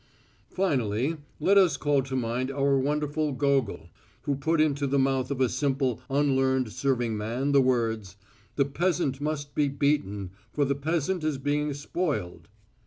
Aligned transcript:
"Finally, 0.49 1.17
let 1.39 1.59
us 1.59 1.77
call 1.77 2.01
to 2.01 2.15
mind 2.15 2.49
our 2.49 2.75
wonderful 2.75 3.33
Gogol, 3.33 3.89
who 4.23 4.33
put 4.33 4.59
into 4.59 4.87
the 4.87 4.97
mouth 4.97 5.29
of 5.29 5.39
a 5.39 5.47
simple, 5.47 6.01
unlearned 6.09 6.71
serving 6.71 7.15
man 7.15 7.51
the 7.51 7.61
words: 7.61 8.15
'The 8.55 8.65
peasant 8.65 9.21
must 9.21 9.53
be 9.53 9.67
beaten, 9.67 10.31
for 10.51 10.65
the 10.65 10.73
peasant 10.73 11.23
is 11.23 11.37
being 11.37 11.71
spoiled.' 11.75 12.47